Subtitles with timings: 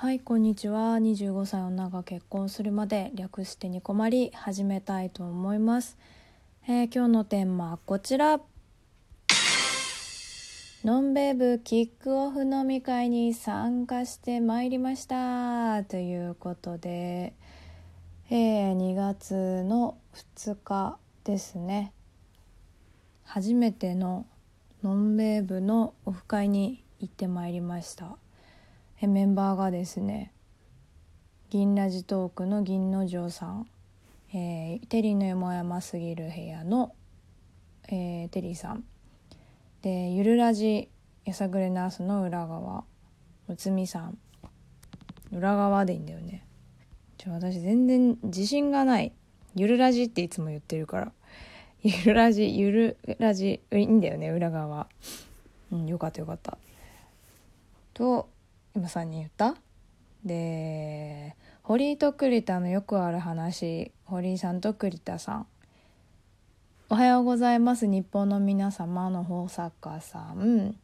[0.00, 0.96] はいこんにちは。
[0.96, 5.98] 25歳女が結婚するまで略してに困り始めたいと思います、
[6.66, 8.40] えー今日のテーマはこちら。
[10.84, 15.84] ノンベーブキックオフ飲み会に参加してまいりました。
[15.84, 17.34] ということで、
[18.30, 21.92] えー2月の2日ですね。
[23.24, 24.24] 初めての
[24.82, 28.16] ノンベーブのオフ会に行ってまいりました。
[29.06, 30.32] メンバーがですね
[31.50, 33.66] 銀ラジトークの銀之丞さん、
[34.32, 36.94] えーテリーの山山すぎる部屋の、
[37.88, 38.84] えーテリーさん。
[39.82, 40.88] でゆるラジ
[41.24, 42.84] やさぐれナースの裏側
[43.48, 44.18] むつみさん。
[45.32, 46.44] 裏側でいいんだよね。
[47.18, 49.12] ちょ私全然自信がない。
[49.56, 51.12] ゆるラジっていつも言ってるから。
[51.82, 54.86] ゆるラジゆるラジいいんだよね裏側。
[55.72, 56.58] うんよかったよかった。
[57.92, 58.28] と
[58.74, 59.54] 今3人言った？
[60.24, 63.92] で堀井と栗田のよくある話。
[64.04, 65.46] 堀井さんと栗田さん。
[66.88, 67.86] おはようございます。
[67.86, 70.76] 日本の皆様の保坂さん。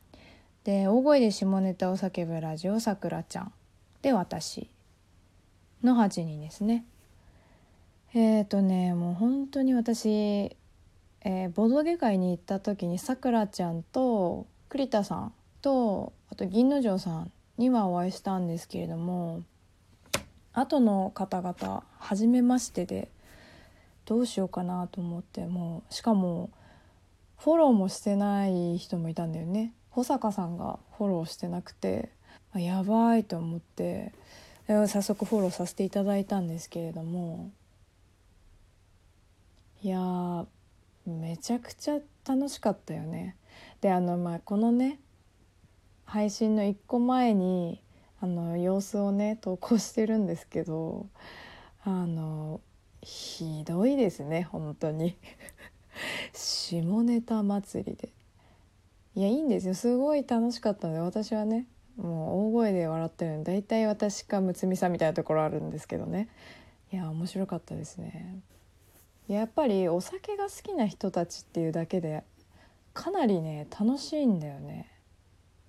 [0.64, 3.52] で大声で下ネタを叫ぶラジオさくらちゃん。
[4.02, 4.68] で私
[5.82, 6.84] の8人ですね。
[8.14, 19.42] えっ、ー、とねもう本当に私、えーボドゲ会に行った時にさくらちゃんと栗田さんとあと銀之丞さんにはお会いしたんですけれども
[20.52, 23.10] 後の方々初めましてで
[24.04, 26.50] どうしようかなと思ってもうしかも
[27.38, 32.10] フォローもしてない人もいたんだよね保坂さんがフォローしてなくて
[32.54, 34.12] やばいと思って
[34.68, 37.50] え早速フォローさせていただいたんですけれども
[39.82, 40.46] いやー
[41.06, 43.36] めちゃくちゃ楽しかったよね。
[43.80, 44.98] であのまあこのね
[46.06, 47.82] 配信の1個前に
[48.20, 51.06] あの様子をね投稿してるんですけど
[51.84, 52.60] あの
[53.02, 55.16] ひどいですね本当に。
[56.32, 58.08] 下ネタ祭りで。
[59.14, 59.74] いやいいんですよ。
[59.74, 61.66] すごい楽しかったので私はね
[61.96, 66.28] もう大声で笑ってるの大体私かむつみさんみたいなところあるんですけどね。
[66.92, 68.40] いや面白かったですね。
[69.28, 72.22] やっぱりお酒が好きな人たちっていうだけで
[72.94, 74.90] かなりね楽しいんだよね。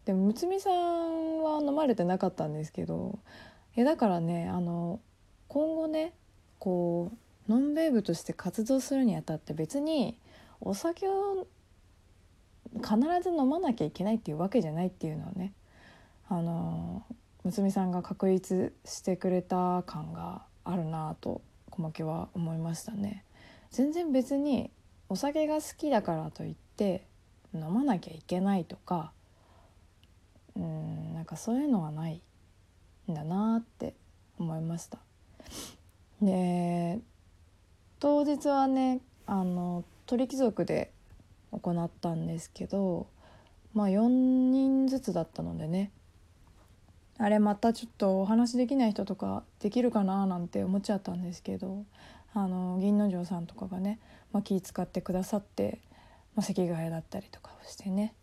[0.07, 3.19] でもむつみさんは飲まれてなかったんですけど
[3.75, 5.01] いやだからねあの
[5.49, 6.13] 今後ね
[6.59, 7.11] こ
[7.49, 10.17] うノンベーブとして活動するにあたって別に
[10.61, 11.45] お酒を
[12.75, 15.51] 必ず飲まなきゃいけないっていうわけじゃないっていうのをね
[16.29, 17.03] あの
[17.43, 23.25] むつみさんが確立してくれた感があるなと小牧は思いましたね。
[23.71, 24.71] 全然別に
[25.09, 27.05] お酒が好きだからといって
[27.53, 29.11] 飲まなきゃいけないとか
[30.57, 32.21] うんなんかそういうのはない
[33.09, 33.93] んだなって
[34.39, 34.99] 思いました。
[36.21, 36.99] で
[37.99, 40.91] 当日はねあの鳥貴族で
[41.51, 43.07] 行ったんですけど
[43.73, 45.91] まあ4人ずつだったのでね
[47.19, 51.85] あれまたちょっとお話できない人とかできるかななんて思っちゃったんですけど
[52.33, 53.99] あの銀之丞さんとかがね、
[54.31, 55.81] まあ、気使ってくださって、
[56.35, 58.13] まあ、席替えだったりとかをしてね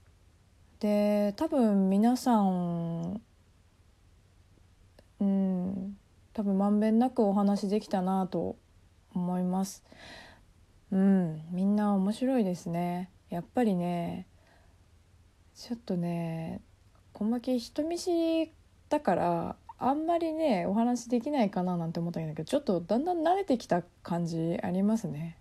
[0.85, 3.23] で多分皆さん
[5.19, 5.97] うん
[6.35, 8.57] 多分まんべんなくお話できたなと
[9.15, 9.83] 思います
[10.91, 14.27] うんみんな面白いですねやっぱりね
[15.57, 16.61] ちょっとね
[17.15, 18.53] 小牧人見知り
[18.91, 25.39] だからあんまりねお話できないかななんて思ったんだけどちょっとだんだん慣れてきた感じありますね。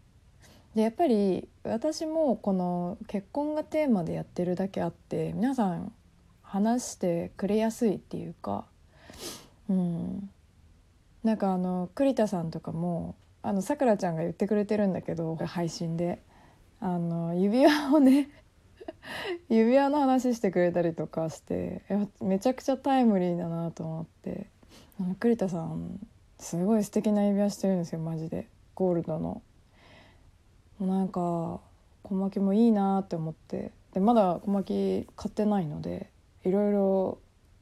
[0.75, 5.93] でやっぱり私もこの結婚がテーマでやってるだけあって皆さん
[6.41, 8.65] 話してくれやすいっていうか
[9.69, 10.29] うん。
[11.23, 16.21] なんかあの栗田さんとかもあのさくらちゃんが言ってくれてるんだけど配信で。
[16.79, 18.29] あの指輪をね
[19.47, 21.81] 指輪の話してくれたりとかして
[22.19, 24.47] めちゃくちゃタイムリーだなと思って。
[24.99, 26.05] あの栗田さん
[26.39, 28.47] すごい素敵な指輪してるんですよマジで。
[28.75, 29.41] ゴールドの。
[30.83, 31.59] うなんか
[32.03, 36.09] 小牧もいいなって思ってでまだ小牧買ってないので
[36.43, 37.17] いろいろ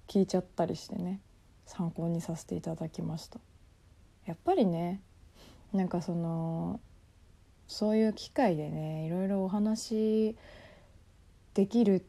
[0.07, 1.19] 聞いちゃったりしてね
[1.65, 3.39] 参考にさせていただきました。
[4.25, 5.01] やっぱりね
[5.73, 6.79] なんかその
[7.67, 10.35] そういう機会でねいろいろお話
[11.53, 12.01] できるっ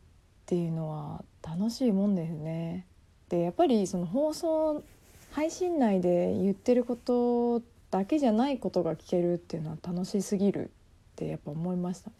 [0.46, 2.86] ていうのは楽しいもんですね。
[3.28, 4.82] でやっぱりその放送
[5.30, 10.70] 配信内で言ってることだけじゃないことが聞けるっていうのは楽しすぎる
[11.12, 12.16] ってやっぱ思いましたね。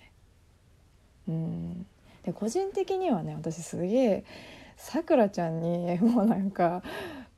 [1.28, 1.86] うん。
[2.24, 4.24] で個人的にはね私すげえ
[4.76, 6.82] さくらちゃんに もうなんか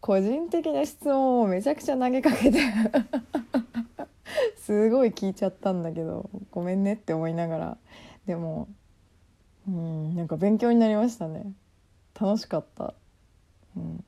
[0.01, 2.59] 個人的な質問をめちゃくちゃ投げかけて
[4.59, 7.79] すごい聞いちゃったんだけどごめんねって思いながら。
[8.27, 8.69] でも
[9.69, 11.53] うんなんか勉強になりましたね。
[12.19, 12.95] 楽しかった、
[13.77, 14.05] うん、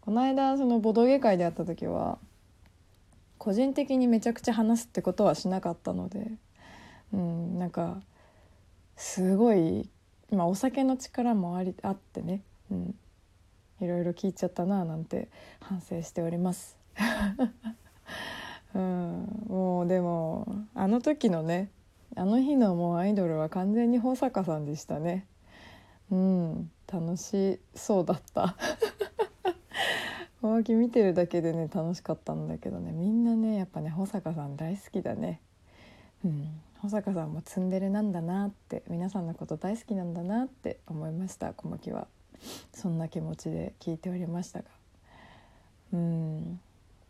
[0.00, 2.18] この間そのボドゲ会で会った時は
[3.42, 6.30] 個人的にめちゃくちゃ話すってことはしなかったので、
[7.12, 8.00] うん、なんか
[8.96, 9.88] すごい、
[10.30, 12.94] まあ、お酒の力もありあってね、うん、
[13.80, 15.28] いろいろ聞いちゃったななんて
[15.60, 16.76] 反省しております。
[18.74, 21.68] うん、もうでもあの時のね
[22.16, 25.26] あの日のもうアイドルは完全に保坂さんでしたね。
[26.10, 28.56] うん楽しそうだった。
[30.42, 32.92] 小牧見てるだけでね楽しかったんだけどね。
[32.92, 35.40] みんなねやっぱね保坂さん大好きだね。
[36.24, 36.60] うん。
[36.82, 41.54] 保坂さんもツンデレなんだなって皆さんのこと大好きなんだなって思いました。
[41.54, 42.08] 小牧は
[42.74, 44.64] そんな気持ちで聞いておりましたが。
[45.92, 46.60] うん。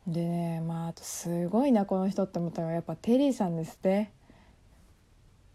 [0.06, 4.12] でねまああとすごいなこの人って思ったのはやっぱテリーさんですね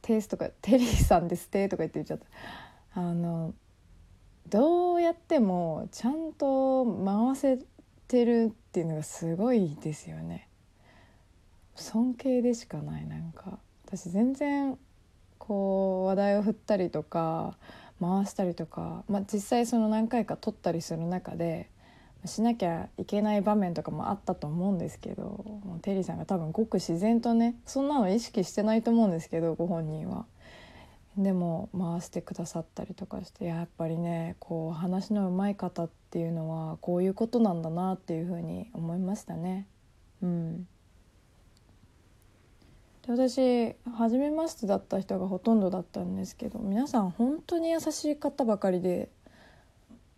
[0.01, 2.17] テイスとかテリーさんですってとか言って言っちゃっ
[2.95, 2.99] た。
[2.99, 3.53] あの
[4.49, 7.59] どうやってもちゃんと回せ
[8.07, 10.49] てるっていうのがすごいですよね。
[11.75, 13.59] 尊敬でしかないなんか。
[13.87, 14.77] 私全然
[15.37, 17.57] こう話題を振ったりとか
[18.01, 21.69] 回したりとか、まあ、実際その何回か撮ったりする中で
[22.25, 30.25] しなきゃいけない場面とかもあったと思うんですけどテリーさんが多分ごく自然とねそんなの意識してないと思うんですけどご本人は。
[31.17, 39.65] でも回してくださったりとかしてやっぱりねこう話のうまい方っていうのはこういうことなんだなっていうふうに思いましたね。
[40.21, 40.67] うん、
[43.07, 49.09] で私初めましてだった人がほとんどだったんですけど皆さん本当に優しい方ばかりで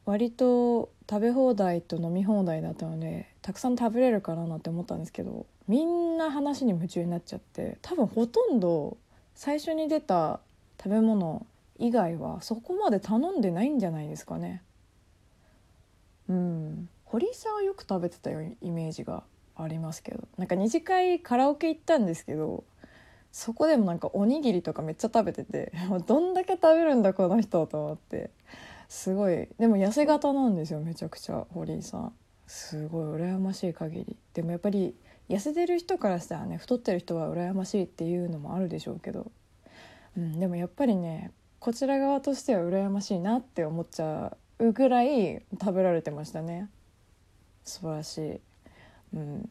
[0.05, 8.97] 割と食べ放題と飲み放題だったのでたくさん食べれるかなって思ったんですけどみんな話に夢中になっちゃって多分ほとんど
[9.35, 10.39] 最初に出た
[10.81, 11.45] 食べ物
[11.77, 14.61] 以外はそこまで頼んでないんじゃないですかね。
[16.27, 19.23] うん堀井さんはよく食べてたよイメージが
[19.55, 22.63] ありますけどなんか二次会カラオケ行ったんですけど
[23.31, 25.71] そこでもなんかおにぎりとかめっちゃ食べてて
[26.07, 28.31] どんだけ食べるんだこの人と思って。
[28.87, 29.47] すごい。
[29.59, 32.13] でも痩せ型なんですよめちゃくちゃ堀井さん。
[32.47, 33.21] すごい。
[33.21, 34.17] 羨ましい限り。
[34.33, 34.95] でもやっぱり
[35.29, 39.31] 痩せてる人からしたらね太ってる人は羨ましいっていうのもあるでしょうけど、
[40.17, 46.69] うん、でもやっぱりねこちら側としては羨ましいなって思っちゃうぐらい食べられてましたね。
[47.63, 48.41] 素晴らしい、
[49.13, 49.49] うん、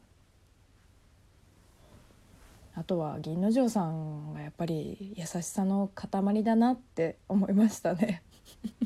[2.79, 8.23] あとは銀之丞さんがやっぱり優しさの塊だなって思いましたね。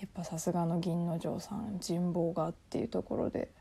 [0.00, 3.52] やっぱさすがの銀之丞さん人望がっていうところで。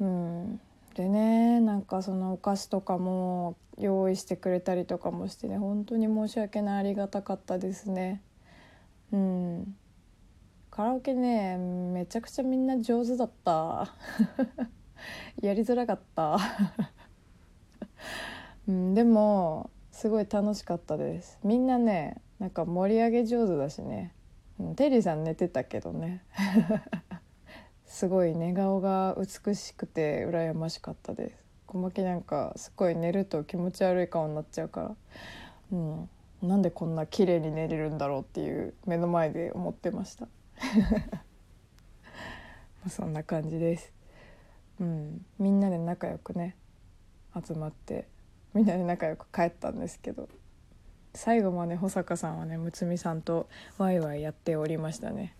[0.00, 0.60] うん。
[0.94, 8.22] でねなんかそのお菓子とかも用意してくれたりとかもしてね本当に申し訳ないありがたかったですね。
[9.12, 9.76] うん。
[10.70, 13.94] カラオケねめちゃくちゃみんな上手だった。
[15.42, 16.38] やりづらかった。
[18.66, 21.38] うん、でもすごい楽しかったです。
[21.42, 24.12] みんなねなんか盛り上げ上手だしね。
[24.60, 26.22] うんテリーさん寝てたけどね。
[27.86, 31.44] すごい寝顔が美しくて羨ましかったです。
[31.66, 34.96] 小牧なんかすごい寝ると気持ち悪い顔になっちゃうから、
[35.72, 36.08] うん、
[36.42, 40.28] なんでこんな綺麗に寝れるんだろうっていう目の前で思ってました。
[42.88, 43.92] そんな感じです、
[44.80, 46.56] うん、みんなで仲良くね。
[47.34, 48.06] 集まって
[48.54, 50.28] みんなで仲良く帰ったんですけど
[51.14, 55.34] 最後まで保坂さんはね睦美さんとワイワイやっておりましたね。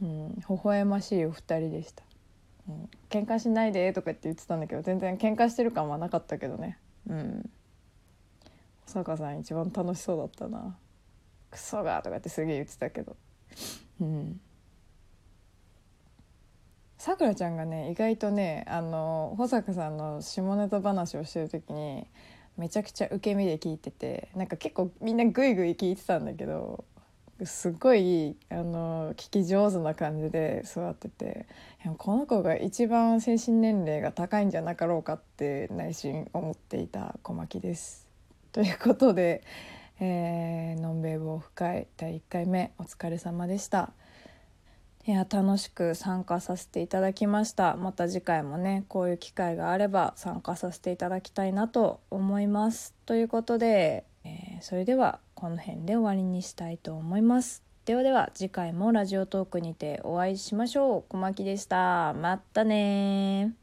[0.00, 2.02] うん微笑ましいお二人でした
[2.68, 6.78] 「うん、喧嘩しないで」とかって言ってたんだけど全然喧嘩してる感はなかったけどね。
[7.08, 7.50] うん。
[8.86, 10.78] 保坂さん一番楽しそうだったな
[11.50, 13.16] 「クソが」とかってすげえ言ってたけど。
[14.00, 14.40] うん。
[17.00, 22.06] さくらちゃんがね意外とねあの保坂さんの下ネタ話をしてる時に
[22.58, 26.84] めちゃくちゃ受け身で聞いててなんか結構みんなグイグイ聞いてたんだけど
[27.42, 31.46] すっごいあの聞き上手な感じで座ってて
[31.96, 38.06] この子が一番精神年齢が高いんじゃなかろうかって内心思っていた小牧です。
[38.52, 39.42] ということで
[40.00, 43.94] 「えー、のんべい棒深い第1回目お疲れ様でした。
[45.06, 47.74] いや楽しく参加させていただきました。
[47.76, 52.94] また次回もねこういう機会があれば参加させていただきたいなと思います。
[53.06, 57.62] ということで、えー、それではこの辺で終わりにしたいと思います。
[57.86, 61.04] ではでは次回もラジオトークにてお会いしましょう。
[61.08, 62.12] 小牧でした。
[62.12, 63.59] またね